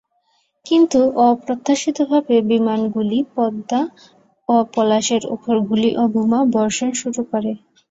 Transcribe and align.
কিন্তু 0.65 0.99
অপ্রত্যাশিতভাবে 1.25 2.35
বিমানগুলি 2.49 3.17
পদ্মা 3.33 3.81
ও 4.49 4.65
পলাশের 4.73 5.23
ওপর 5.35 5.55
গুলি 5.67 5.91
ও 5.95 6.13
বোমা 6.13 6.39
বর্ষণ 6.55 6.89
শুরু 7.01 7.21
করে। 7.31 7.51